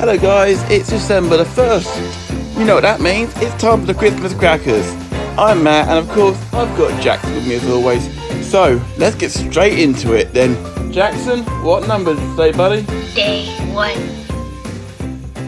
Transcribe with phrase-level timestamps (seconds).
[0.00, 2.58] Hello guys, it's December the 1st.
[2.58, 3.30] You know what that means?
[3.36, 4.90] It's time for the Christmas crackers.
[5.36, 8.08] I'm Matt, and of course, I've got Jackson with me as always.
[8.50, 10.56] So, let's get straight into it then.
[10.90, 12.80] Jackson, what number today, buddy?
[13.14, 13.44] Day
[13.74, 13.98] one.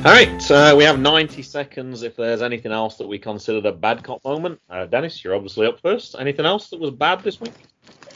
[0.04, 3.72] All right, uh, we have 90 seconds if there's anything else that we considered a
[3.72, 4.60] bad cop moment.
[4.68, 6.14] Uh, Dennis, you're obviously up first.
[6.18, 7.54] Anything else that was bad this week?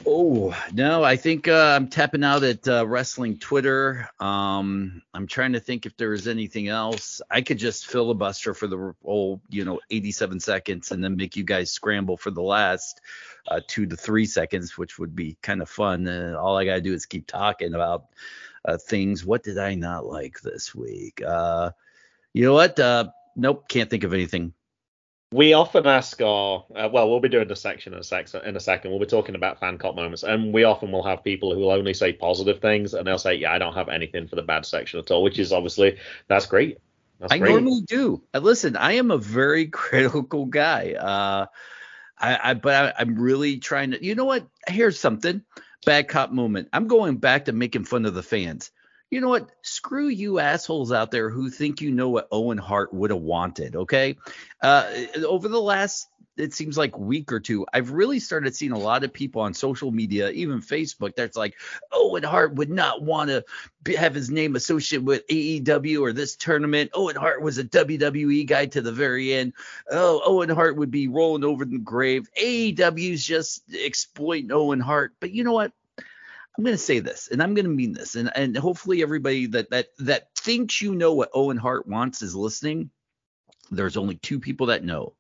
[0.09, 4.09] Oh no, I think uh, I'm tapping out at uh, wrestling Twitter.
[4.21, 7.21] Um, I'm trying to think if there is anything else.
[7.29, 11.43] I could just filibuster for the whole, you know, 87 seconds, and then make you
[11.43, 13.01] guys scramble for the last
[13.49, 16.07] uh, two to three seconds, which would be kind of fun.
[16.07, 18.05] Uh, all I gotta do is keep talking about
[18.65, 19.25] uh, things.
[19.25, 21.21] What did I not like this week?
[21.27, 21.73] Uh,
[22.33, 22.79] you know what?
[23.35, 24.55] Nope, can't think of anything.
[25.33, 28.57] We often ask our, uh, well, we'll be doing the section in a, sec- in
[28.57, 28.93] a second.
[28.93, 31.73] We'll be talking about fan cop moments, and we often will have people who will
[31.73, 34.65] only say positive things, and they'll say, "Yeah, I don't have anything for the bad
[34.65, 36.79] section at all," which is obviously that's great.
[37.19, 37.51] That's I great.
[37.51, 38.23] normally do.
[38.35, 40.93] Uh, listen, I am a very critical guy.
[40.93, 41.47] Uh,
[42.19, 44.05] I, I but I, I'm really trying to.
[44.05, 44.47] You know what?
[44.69, 45.43] Here's something.
[45.85, 46.69] Bad cop moment.
[46.73, 48.71] I'm going back to making fun of the fans.
[49.11, 49.51] You know what?
[49.63, 53.77] Screw you assholes out there who think you know what Owen Hart would have wanted.
[53.77, 54.17] Okay.
[54.63, 54.91] Uh,
[55.27, 59.05] over the last it seems like week or two, I've really started seeing a lot
[59.05, 61.55] of people on social media, even Facebook, that's like,
[61.93, 63.45] Owen Hart would not want to
[63.97, 66.91] have his name associated with AEW or this tournament.
[66.95, 69.55] Owen Hart was a WWE guy to the very end.
[69.91, 72.29] Oh, Owen Hart would be rolling over the grave.
[72.41, 75.15] AEW's just exploiting Owen Hart.
[75.21, 75.73] But you know what?
[76.57, 79.47] I'm going to say this, and I'm going to mean this, and and hopefully everybody
[79.47, 82.91] that that that thinks you know what Owen Hart wants is listening.
[83.71, 85.15] There's only two people that know.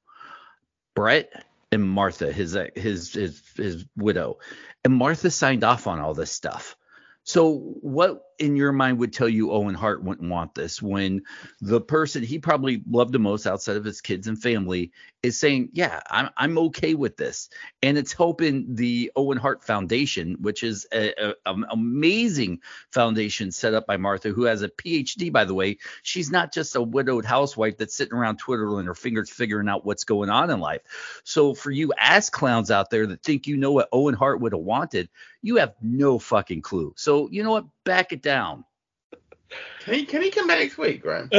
[0.95, 4.39] Bret and Martha, his his his his widow,
[4.83, 6.77] and Martha signed off on all this stuff.
[7.25, 11.23] So what in your mind would tell you Owen Hart wouldn't want this when
[11.61, 14.93] the person he probably loved the most outside of his kids and family
[15.23, 17.49] is saying, "Yeah, I'm I'm okay with this,"
[17.83, 22.61] and it's helping the Owen Hart Foundation, which is an amazing
[22.93, 25.79] foundation set up by Martha, who has a PhD, by the way.
[26.03, 30.05] She's not just a widowed housewife that's sitting around twiddling her fingers, figuring out what's
[30.05, 30.83] going on in life.
[31.25, 34.53] So for you ass clowns out there that think you know what Owen Hart would
[34.53, 35.09] have wanted,
[35.43, 36.93] you have no fucking clue.
[36.97, 37.67] So you know what?
[37.85, 38.65] Back it down.
[39.81, 41.31] Can he, can he come back next week, Graham?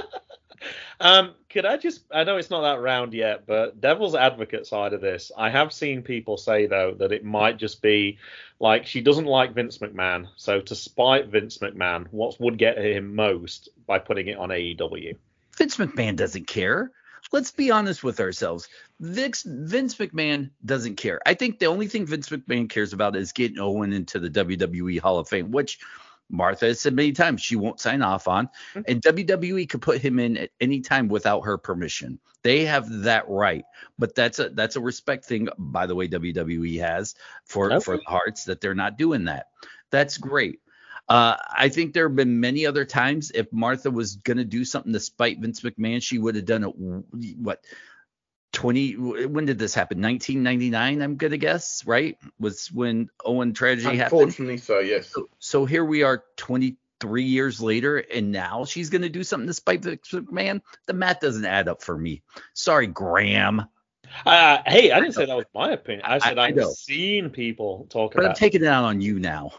[1.00, 2.00] um, could I just?
[2.10, 5.70] I know it's not that round yet, but devil's advocate side of this, I have
[5.70, 8.18] seen people say though that it might just be
[8.58, 13.14] like she doesn't like Vince McMahon, so to spite Vince McMahon, what would get him
[13.14, 15.16] most by putting it on AEW?
[15.58, 16.90] Vince McMahon doesn't care.
[17.32, 18.68] Let's be honest with ourselves.
[19.00, 21.20] Vince, Vince McMahon doesn't care.
[21.24, 25.00] I think the only thing Vince McMahon cares about is getting Owen into the WWE
[25.00, 25.78] Hall of Fame, which
[26.28, 28.46] Martha has said many times she won't sign off on.
[28.74, 28.82] Mm-hmm.
[28.86, 32.18] And WWE could put him in at any time without her permission.
[32.42, 33.64] They have that right.
[33.98, 37.14] But that's a that's a respect thing, by the way, WWE has
[37.44, 37.84] for okay.
[37.84, 39.46] for the Harts that they're not doing that.
[39.90, 40.60] That's great.
[41.08, 44.64] Uh, I think there have been many other times if Martha was going to do
[44.64, 46.74] something to spite Vince McMahon, she would have done it.
[47.38, 47.64] What
[48.52, 48.96] 20
[49.26, 50.00] when did this happen?
[50.00, 52.18] 1999 i'm gonna guess right?
[52.38, 54.20] Was when owen tragedy happened.
[54.22, 55.08] unfortunately so yes.
[55.08, 59.54] So, so, here we are 23 years later and now she's gonna do something to
[59.54, 60.60] spite mcmahon?
[60.86, 62.22] The math doesn't add up for me.
[62.54, 63.66] Sorry graham.
[64.26, 66.04] Uh, hey i didn't say that was my opinion.
[66.04, 69.18] I said I, have seen people talk but about i'm taking it out on you
[69.18, 69.52] now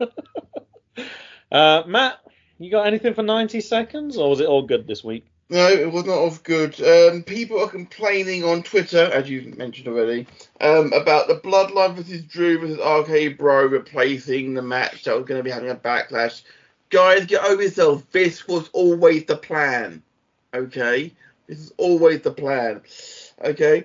[1.52, 2.20] uh, matt
[2.58, 5.92] you got anything for 90 seconds or was it all good this week no, it
[5.92, 6.80] was not all good.
[6.80, 10.26] Um, people are complaining on Twitter, as you mentioned already,
[10.60, 15.38] um, about the Bloodline versus Drew versus RK Bro replacing the match that was going
[15.38, 16.42] to be having a backlash.
[16.88, 18.10] Guys, get over yourself.
[18.10, 20.02] This was always the plan.
[20.54, 21.12] Okay?
[21.46, 22.80] This is always the plan.
[23.44, 23.84] Okay?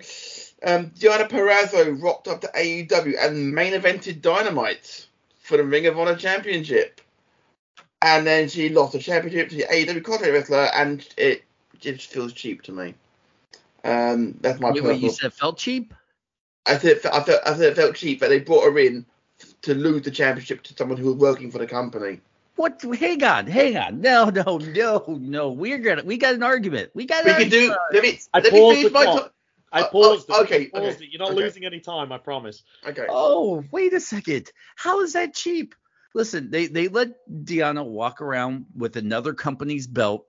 [0.64, 5.08] Um, Deonna Purrazzo rocked up to AEW and main evented Dynamite
[5.50, 7.02] for the Ring of Honor Championship.
[8.04, 11.44] And then she lost the championship to the AEW contract wrestler, and it
[11.80, 12.94] just feels cheap to me.
[13.84, 14.72] Um, that's my.
[14.72, 15.94] Wait, wait, you said felt cheap?
[16.66, 19.06] I said I felt I said it felt cheap, but they brought her in
[19.64, 22.22] to lose the championship to someone who was working for the company.
[22.56, 22.82] What?
[22.82, 24.02] Hang on, hang on.
[24.02, 25.50] No, no, no, no.
[25.50, 26.04] We're gonna.
[26.04, 26.92] We got an argument.
[26.94, 27.26] We got.
[27.26, 27.76] We can do.
[27.92, 28.20] Let me.
[28.34, 29.06] I let me finish my.
[29.06, 29.32] To-
[29.72, 30.28] I uh, uh, paused.
[30.30, 31.12] Oh, okay, paused okay, it.
[31.12, 31.44] You're not okay.
[31.44, 32.12] losing any time.
[32.12, 32.64] I promise.
[32.86, 33.06] Okay.
[33.10, 34.52] Oh, wait a second.
[34.76, 35.76] How is that cheap?
[36.14, 40.26] Listen, they they let Deonna walk around with another company's belt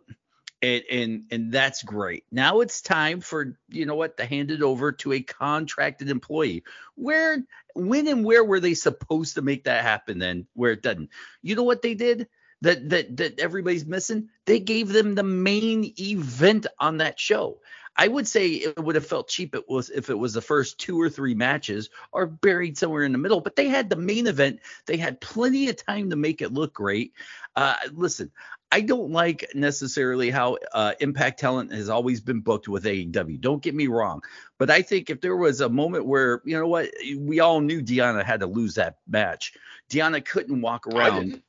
[0.63, 2.25] and, and and that's great.
[2.31, 6.65] Now it's time for you know what to hand it over to a contracted employee.
[6.97, 7.43] Where,
[7.75, 10.19] when, and where were they supposed to make that happen?
[10.19, 11.11] Then where it doesn't.
[11.43, 12.29] You know what they did?
[12.63, 14.29] that that that everybody's missing?
[14.45, 17.61] They gave them the main event on that show.
[17.97, 20.79] I would say it would have felt cheap it was if it was the first
[20.79, 23.41] two or three matches or buried somewhere in the middle.
[23.41, 24.61] But they had the main event.
[24.87, 27.13] They had plenty of time to make it look great.
[27.57, 28.31] Uh, listen,
[28.73, 33.41] I don't like necessarily how uh, Impact Talent has always been booked with AEW.
[33.41, 34.23] Don't get me wrong,
[34.59, 36.89] but I think if there was a moment where you know what,
[37.19, 39.55] we all knew Deonna had to lose that match.
[39.91, 41.43] Deonna couldn't walk around.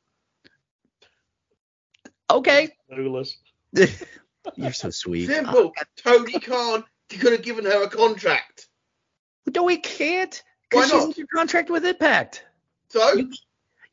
[2.29, 2.69] Okay.
[4.55, 5.27] You're so sweet.
[5.27, 5.73] Simple.
[5.97, 8.67] Tony Khan could have given her a contract.
[9.53, 10.41] No, he can't.
[10.71, 11.07] Why Because not?
[11.07, 12.45] she's your contract with Impact.
[12.89, 13.31] So You,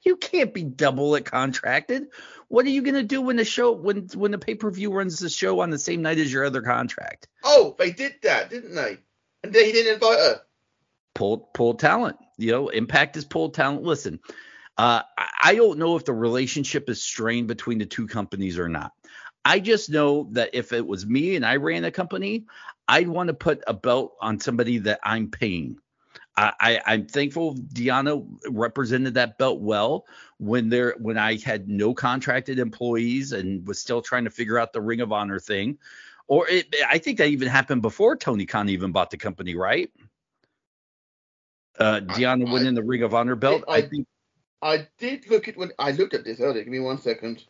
[0.05, 2.09] you can't be double it contracted.
[2.49, 5.19] What are you gonna do when the show when when the pay per view runs
[5.19, 7.29] the show on the same night as your other contract?
[7.45, 8.99] oh, they did that, didn't they?
[9.43, 10.41] And then he didn't invite her.
[11.15, 12.17] Pull pull talent.
[12.39, 13.83] You know, Impact is pull talent.
[13.83, 14.21] Listen,
[14.79, 18.69] uh, I, I don't know if the relationship is strained between the two companies or
[18.69, 18.93] not.
[19.45, 22.45] I just know that if it was me and I ran a company,
[22.87, 25.79] I'd want to put a belt on somebody that I'm paying.
[26.37, 30.07] I, I, I'm thankful Deonna represented that belt well
[30.39, 34.73] when there when I had no contracted employees and was still trying to figure out
[34.73, 35.79] the Ring of Honor thing.
[36.29, 39.91] Or it, I think that even happened before Tony Khan even bought the company, right?
[41.79, 43.65] Uh, Deonna I- winning the Ring of Honor belt.
[43.69, 44.07] I, I- think
[44.61, 46.65] I did look at when I looked at this earlier.
[46.65, 47.45] Give me one second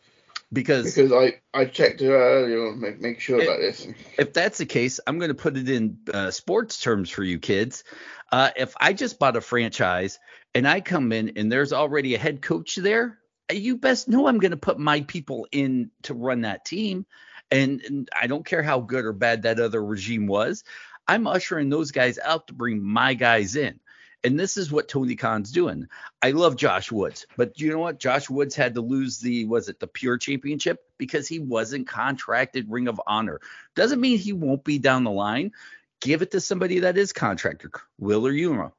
[0.51, 2.75] because because I I checked her earlier.
[2.75, 3.87] Make make sure It- about this.
[4.17, 7.39] if that's the case, I'm going to put it in uh, sports terms for you
[7.39, 7.83] kids.
[8.31, 10.19] Uh, if I just bought a franchise
[10.53, 13.17] and I come in and there's already a head coach there,
[13.51, 17.05] you best know I'm going to put my people in to run that team.
[17.51, 20.63] And, and I don't care how good or bad that other regime was.
[21.07, 23.79] I'm ushering those guys out to bring my guys in.
[24.23, 25.87] And this is what Tony Khan's doing.
[26.21, 27.99] I love Josh Woods, but you know what?
[27.99, 32.69] Josh Woods had to lose the was it the Pure Championship because he wasn't contracted
[32.69, 33.39] Ring of Honor.
[33.75, 35.53] Doesn't mean he won't be down the line.
[36.01, 37.71] Give it to somebody that is contracted.
[37.97, 38.73] Wheeler Yuta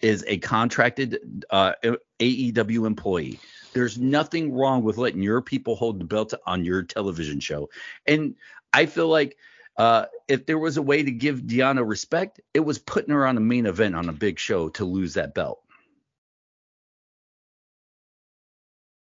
[0.00, 1.74] is a contracted uh,
[2.18, 3.38] AEW employee.
[3.72, 7.70] There's nothing wrong with letting your people hold the belt on your television show.
[8.06, 8.34] And
[8.72, 9.36] I feel like
[9.80, 13.38] uh, if there was a way to give Deonna respect, it was putting her on
[13.38, 15.62] a main event on a big show to lose that belt.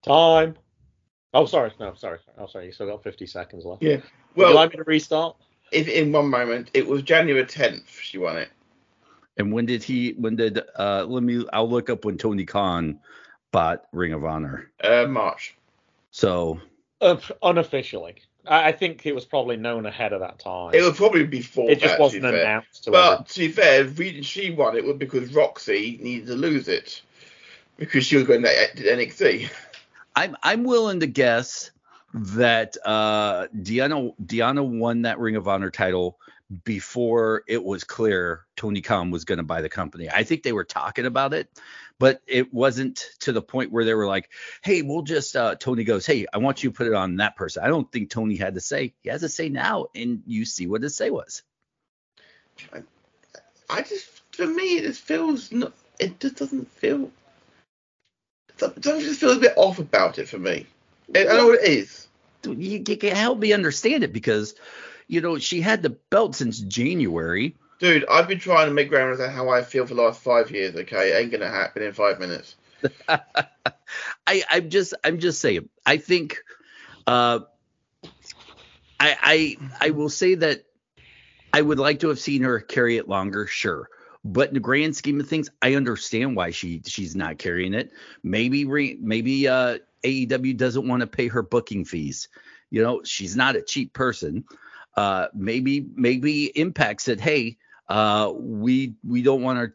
[0.05, 0.56] Time.
[1.32, 1.73] Oh, sorry.
[1.81, 2.19] No, sorry.
[2.37, 2.67] Oh, sorry.
[2.67, 3.82] You still got 50 seconds left.
[3.82, 3.97] Yeah.
[3.97, 4.03] Would
[4.37, 5.37] Well, you like me to restart?
[5.73, 8.49] if in one moment it was January 10th she won it.
[9.38, 10.12] And when did he?
[10.19, 10.61] When did?
[10.79, 11.47] Uh, let me.
[11.53, 12.99] I'll look up when Tony Khan
[13.53, 14.71] bought Ring of Honor.
[14.82, 15.55] Uh, March.
[16.11, 16.61] So
[17.00, 18.17] Uh, unofficially.
[18.49, 20.75] I, I think it was probably known ahead of that time.
[20.75, 21.71] It would probably be before.
[21.71, 23.25] It just that, wasn't to announced to But everyone.
[23.25, 27.03] to be fair, the reason she won it was because Rok-C needed to lose it
[27.77, 29.50] because she was going to NXT.
[30.17, 31.71] I'm I'm willing to guess
[32.12, 36.19] that uh, Deonna Deonna won that Ring of Honor title
[36.65, 40.09] before it was clear Tony Khan was going to buy the company.
[40.09, 41.50] I think they were talking about it,
[41.99, 44.31] but it wasn't to the point where they were like,
[44.62, 47.37] "Hey, we'll just." Uh, Tony goes, "Hey, I want you to put it on that
[47.37, 48.95] person." I don't think Tony had to say.
[49.03, 51.43] He has to say now, and you see what his say was.
[52.73, 52.83] I
[53.71, 55.73] I just, for me, it just feels not.
[55.99, 57.11] It just doesn't feel.
[58.61, 60.67] It just feels a bit off about it for me.
[61.14, 62.09] I I know what it is.
[62.45, 64.55] You, you can help me understand it because,
[65.07, 67.57] you know, she had the belt since January.
[67.78, 70.50] Dude, I've been trying to make ground on how I feel for the last five
[70.50, 70.75] years.
[70.75, 72.56] Okay, it ain't gonna happen in five minutes.
[73.08, 75.68] I I'm just I'm just saying.
[75.87, 76.42] I think
[77.06, 77.40] uh
[78.99, 80.64] I I I will say that
[81.52, 83.88] I would like to have seen her carry it longer, sure.
[84.25, 87.92] But in the grand scheme of things, I understand why she she's not carrying it.
[88.25, 92.28] Maybe re, maybe uh AEW doesn't want to pay her booking fees.
[92.70, 94.44] You know, she's not a cheap person.
[94.97, 97.58] Uh maybe maybe Impact said, "Hey,
[97.88, 99.75] uh we we don't want our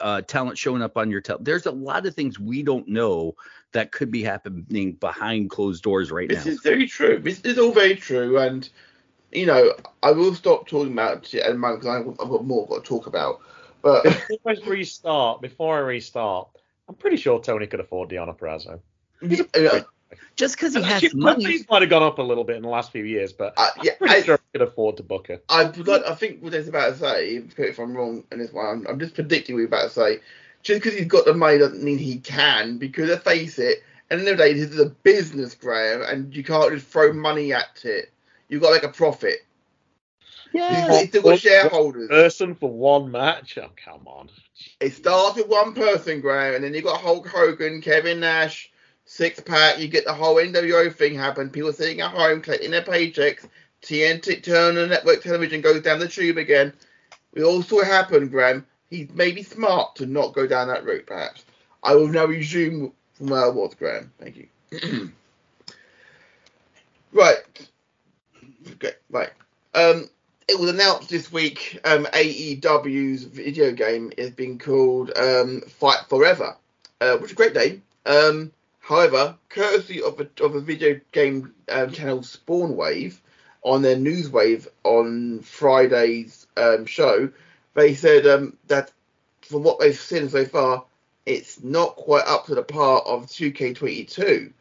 [0.00, 3.34] uh, talent showing up on your tel there's a lot of things we don't know
[3.72, 7.18] that could be happening behind closed doors right This now This is very true.
[7.18, 8.68] This is all very true, and
[9.32, 12.66] you know, I will stop talking about it at the moment because I've got more
[12.66, 13.40] got to talk about.
[13.80, 16.48] But Before I restart, before I restart,
[16.88, 18.80] I'm pretty sure Tony could afford Deonna Purrazzo.
[19.22, 19.48] you
[20.36, 22.62] just because he has She- money Fees might have gone up a little bit in
[22.62, 25.02] the last few years, but I, yeah, I'm pretty I, sure he could afford to
[25.02, 25.40] book her.
[25.48, 28.52] I, like, I think what I was about to say, if I'm wrong in this
[28.52, 30.20] one, I'm, I'm just predicting what you're about to say.
[30.62, 34.18] Just because he's got the money doesn't mean he can, because let's face it, at
[34.18, 37.12] the end of the day, this is a business, Graham, and you can't just throw
[37.12, 38.12] money at it.
[38.48, 39.38] You've got to make a profit.
[40.52, 42.08] yeah He's still got shareholders.
[42.08, 43.58] Person for one match?
[43.58, 44.28] Oh, come on.
[44.80, 48.70] It starts with one person, Graham, and then you've got Hulk Hogan, Kevin Nash,
[49.06, 49.78] six pack.
[49.78, 51.50] You get the whole NWO thing happen.
[51.50, 53.48] People sitting at home collecting their paychecks.
[53.82, 56.72] TNT Turner Network Television goes down the tube again.
[57.34, 58.66] We all saw it happen, Graham.
[58.90, 61.44] He may be smart to not go down that route, perhaps.
[61.82, 64.12] I will now resume from where I was, Graham.
[64.18, 64.48] Thank you.
[67.12, 67.68] right.
[68.72, 69.30] Okay, right.
[69.74, 70.08] Um,
[70.48, 76.56] it was announced this week um, AEW's video game is being called um, Fight Forever,
[77.00, 77.82] uh, which is a great name.
[78.06, 83.16] Um, however, courtesy of a, of a video game um, channel Spawnwave
[83.62, 87.30] on their Newswave on Friday's um, show,
[87.74, 88.90] they said um, that
[89.42, 90.84] from what they've seen so far,
[91.26, 94.52] it's not quite up to the par of 2K22.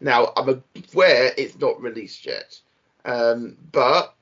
[0.00, 0.62] Now, I'm
[0.94, 2.58] aware it's not released yet,
[3.04, 4.14] um, but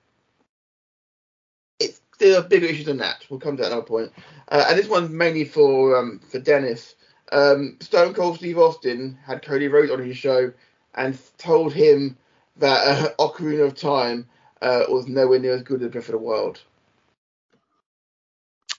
[1.79, 3.25] it's still a bigger issue than that.
[3.29, 4.13] We'll come to that another point.
[4.49, 6.95] Uh, and this one's mainly for um, for Dennis.
[7.31, 10.53] Um, Stone Cold Steve Austin had Cody Rhodes on his show
[10.95, 12.17] and told him
[12.59, 14.27] that uh, Ocarina of Time
[14.63, 16.61] uh, was nowhere near as good as Breath of the Wild.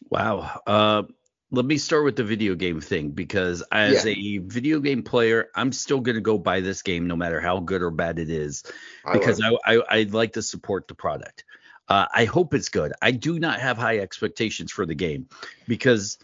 [0.09, 0.61] Wow.
[0.65, 1.03] Uh,
[1.51, 4.13] let me start with the video game thing because as Yeah.
[4.13, 7.59] a video game player, I'm still going to go buy this game no matter how
[7.59, 8.63] good or bad it is
[9.11, 9.61] because won't.
[9.65, 11.43] I, I I'd like to support the product.
[11.87, 12.93] Uh, I hope it's good.
[13.01, 15.27] I do not have high expectations for the game
[15.67, 16.19] because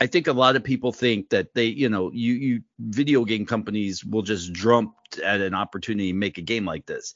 [0.00, 3.44] I think a lot of people think that they, you know, you you video game
[3.44, 7.14] companies will just jump at an opportunity to make a game like this.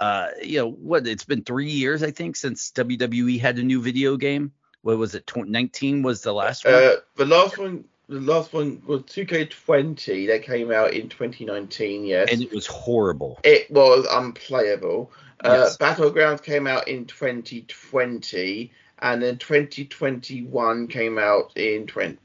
[0.00, 1.06] Uh, you know what?
[1.06, 4.52] It's been three years, I think, since WWE had a new video game.
[4.82, 5.30] What was it?
[5.34, 6.74] 19 was the last one.
[6.74, 10.26] Uh, the last one, the last one was 2K20.
[10.28, 12.04] That came out in 2019.
[12.04, 13.38] Yes, and it was horrible.
[13.44, 15.10] it was unplayable.
[15.44, 15.76] Uh, Yes.
[15.76, 22.18] Battlegrounds came out in 2020, and then 2021 came out in 20.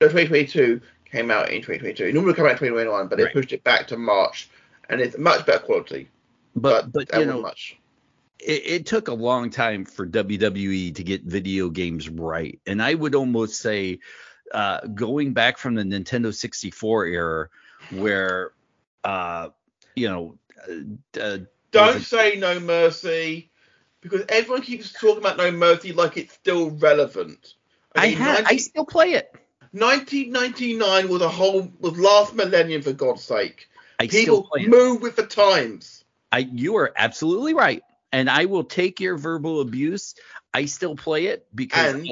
[0.00, 0.80] No, 2022
[1.10, 2.06] came out in 2022.
[2.06, 3.32] It normally come out in 2021, but they Right.
[3.32, 4.48] pushed it back to March,
[4.88, 6.08] and it's much better quality.
[6.54, 7.76] But but that you know, much.
[8.38, 12.94] it, it took a long time for WWE to get video games right, and I
[12.94, 13.98] would almost say,
[14.52, 17.48] uh, going back from the Nintendo 64 era,
[17.88, 18.52] where,
[19.04, 19.48] uh,
[19.94, 21.38] you know, uh, uh,
[21.72, 23.50] Don't say No Mercy,
[24.08, 27.54] because everyone keeps talking about No Mercy like it's still relevant.
[27.94, 29.34] I mean, had I 19 still play it.
[29.72, 33.68] 1999 was a whole was last millennium for God's sake.
[33.98, 36.04] I still People move with the times.
[36.30, 37.82] I you are absolutely right,
[38.12, 40.14] and I will take your verbal abuse.
[40.54, 42.10] I still play it because And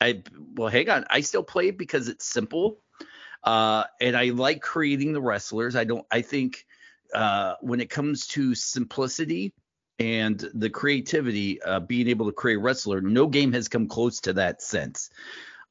[0.00, 0.22] I
[0.54, 1.04] well, hang on.
[1.10, 2.78] I still play it because it's simple,
[3.42, 5.74] uh, and I like creating the wrestlers.
[5.74, 6.06] I don't.
[6.10, 6.64] I think
[7.12, 9.52] uh, when it comes to simplicity
[9.98, 14.20] and the creativity, uh, being able to create a wrestler, no game has come close
[14.20, 15.10] to that since.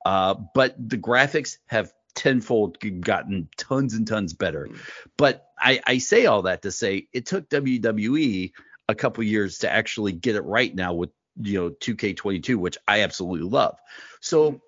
[0.06, 4.70] Uh, but the graphics have tenfold gotten tons and tons better.
[5.18, 8.52] But I, I say all that to say it took WWE
[8.90, 13.02] a couple years to actually get it right now with you know 2K22, which I
[13.02, 13.78] absolutely love.
[14.20, 14.62] So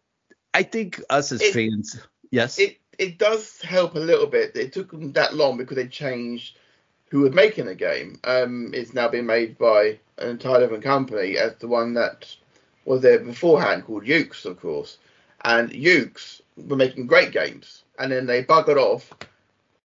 [0.54, 2.00] I think us as It- fans,
[2.32, 4.56] yes, it it does help a little bit.
[4.56, 6.58] It took them that long because they changed
[7.10, 8.20] who was making the game.
[8.24, 12.36] Um, it's now been made by an entirely different company as the one that
[12.86, 14.98] was there beforehand called Yuke's, of course.
[15.44, 19.14] And Yuke's were making great games, and then they buggered off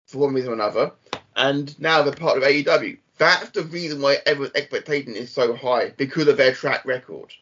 [0.06, 0.92] for one reason or another,
[1.36, 2.98] and now they're part of AEW.
[3.18, 7.34] That's the reason why everyone's expectation is so high because of their track record.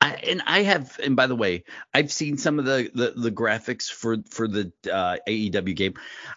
[0.00, 1.64] I, and I have, and by the way,
[1.94, 5.94] I've seen some of the the, the graphics for for the uh, AEW game.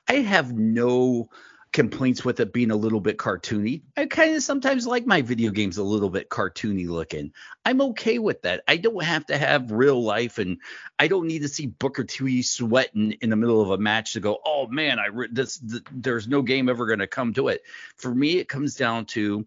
[0.07, 1.29] I have no
[1.71, 3.83] complaints with it being a little bit cartoony.
[3.95, 7.31] I kind of sometimes like my video games a little bit cartoony looking.
[7.63, 8.63] I'm okay with that.
[8.67, 10.57] I don't have to have real life, and
[10.97, 14.19] I don't need to see Booker T sweating in the middle of a match to
[14.19, 17.49] go, oh man, I re- this th- there's no game ever going to come to
[17.49, 17.61] it.
[17.97, 19.45] For me, it comes down to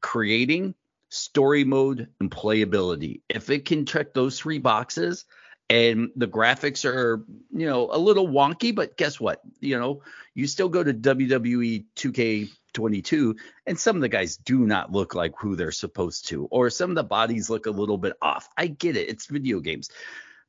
[0.00, 0.74] creating
[1.08, 3.22] story mode and playability.
[3.28, 5.24] If it can check those three boxes
[5.70, 9.40] and the graphics are, you know, a little wonky, but guess what?
[9.60, 10.02] You know,
[10.34, 15.32] you still go to WWE 2K22 and some of the guys do not look like
[15.38, 18.48] who they're supposed to or some of the bodies look a little bit off.
[18.56, 19.08] I get it.
[19.08, 19.90] It's video games.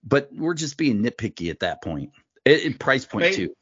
[0.04, 2.12] But we're just being nitpicky at that point.
[2.44, 3.56] It, it- price point Maybe- too.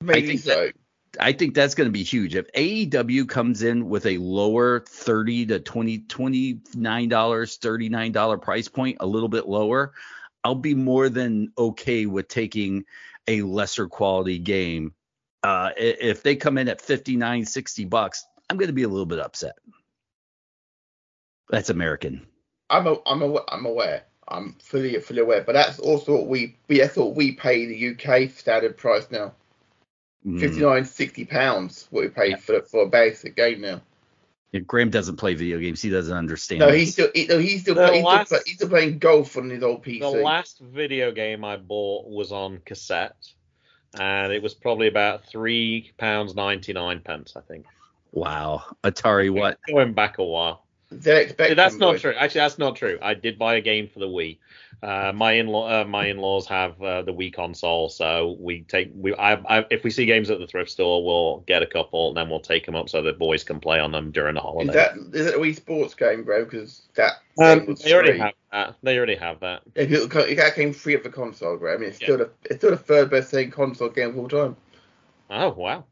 [0.00, 0.70] Maybe think so.
[1.18, 2.36] I think that's going to be huge.
[2.36, 8.68] If AEW comes in with a lower 30 to 20 29 dollars, 39 dollar price
[8.68, 9.92] point, a little bit lower,
[10.44, 12.84] I'll be more than okay with taking
[13.26, 14.94] a lesser quality game.
[15.42, 19.06] Uh, if they come in at 59, 60 bucks, I'm going to be a little
[19.06, 19.56] bit upset.
[21.50, 22.26] That's American.
[22.70, 24.04] I'm a, I'm a, I'm aware.
[24.26, 25.42] I'm fully fully aware.
[25.42, 29.32] But that's also what we we that's what we pay the UK standard price now.
[30.26, 30.40] Mm.
[30.40, 33.80] 59, 60 pounds what we paid for for a basic game now.
[34.52, 35.82] Yeah, Graham doesn't play video games.
[35.82, 36.60] He doesn't understand.
[36.60, 36.80] No, this.
[36.80, 38.98] he's still he, no, he's still, The play, he's, last- still play, he's still playing
[38.98, 40.00] golf on his old PC.
[40.00, 43.28] The last video game I bought was on cassette,
[43.98, 47.66] and it was probably about three pounds ninety nine pence, I think.
[48.12, 48.64] wow.
[48.82, 49.58] Atari what?
[49.68, 50.64] Going back a while.
[50.92, 52.00] ZX Spectrum, That's not boys.
[52.00, 52.14] true.
[52.14, 52.98] Actually, that's not true.
[53.02, 54.38] I did buy a game for the Wii.
[54.82, 59.14] Uh, my in-law, uh, my in-laws have uh, the Wii console, so we take we.
[59.14, 62.16] I, I, if we see games at the thrift store, we'll get a couple, and
[62.16, 64.44] then we'll take them up so the boys can play on them during the Is
[64.44, 64.72] holiday.
[64.72, 66.44] that is that a Wii Sports game, bro?
[66.44, 68.18] Because that um, they already free.
[68.20, 68.76] have that.
[68.82, 69.62] They already have that.
[69.74, 71.74] If it, that came free of the console, bro.
[71.74, 72.06] I mean, it's Yeah.
[72.06, 74.56] still the it's still the third best selling console game of all time.
[75.28, 75.84] Oh wow.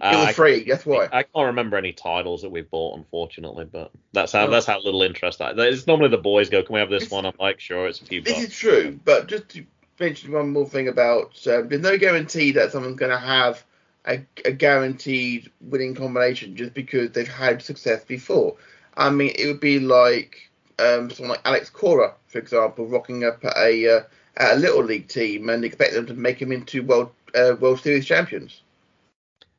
[0.00, 0.64] Uh, free.
[0.64, 1.08] That's why.
[1.12, 4.50] I can't remember any titles that we've bought, unfortunately, but that's how Oh.
[4.50, 5.52] that's how little interest I.
[5.56, 8.00] It's normally the boys go, "Can we have this This- one?" I'm like, "Sure, it's
[8.00, 9.64] a few This bucks." is true, but just to
[9.98, 13.64] mention one more thing about um, there's no guarantee that someone's going to have
[14.06, 18.54] a, a guaranteed winning combination just because they've had success before.
[18.96, 23.44] I mean, it would be like um, someone like Alex Cora, for example, rocking up
[23.44, 24.02] at a uh,
[24.36, 27.80] at a little league team and expect them to make him into world uh, World
[27.80, 28.60] Series champions.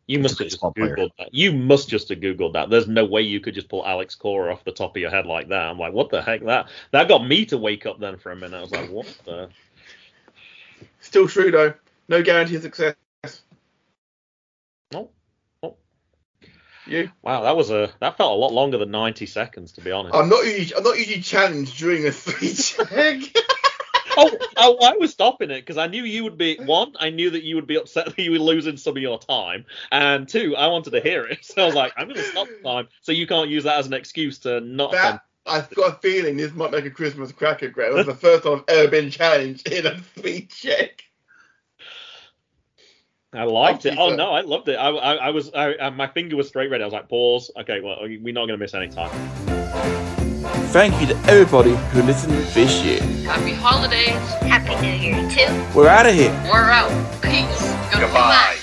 [0.08, 0.96] You must have just baseball player.
[0.96, 1.34] googled that.
[1.34, 2.70] You must just have googled that.
[2.70, 5.26] There's no way you could just pull Alex Cora off the top of your head
[5.26, 5.68] like that.
[5.68, 6.44] I'm like, what the heck?
[6.46, 8.58] That that got me to wake up then for a minute.
[8.58, 9.50] I was like, what the?
[11.02, 11.74] Still true though.
[12.08, 12.96] No guarantee of success.
[14.94, 15.10] No.
[15.62, 15.76] Oh.
[16.86, 17.12] You?
[17.22, 20.16] Wow, that was a that felt a lot longer than 90 seconds to be honest.
[20.16, 23.24] I'm not usually I'm not usually challenged during a speed check.
[24.18, 26.94] oh, oh, I was stopping it because I knew you would be one.
[27.00, 29.66] I knew that you would be upset that you were losing some of your time,
[29.92, 31.40] and two, I wanted to hear it.
[31.48, 33.80] So I was like, I'm going to stop the time so you can't use that
[33.80, 34.92] as an excuse to not.
[34.92, 37.94] that I've got a feeling this might make a Christmas cracker grab.
[37.96, 41.04] It's the first time I've ever been challenged in a speed check.
[43.34, 43.98] I liked it.
[43.98, 44.76] Oh no, I loved it.
[44.76, 46.82] I, I, I was, I, my finger was straight red.
[46.82, 47.52] I was like, pause.
[47.58, 49.37] Okay, well, we're not going to miss any time.
[50.70, 53.02] Thank you to everybody who listened this year.
[53.26, 54.14] Happy holidays.
[54.44, 55.78] Happy New Year too.
[55.78, 56.32] We're out of here.
[56.52, 56.92] We're out.
[57.22, 57.74] Peace.
[57.92, 58.57] Goodbye.